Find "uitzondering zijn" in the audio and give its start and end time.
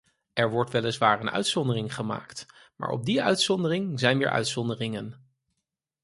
3.21-4.17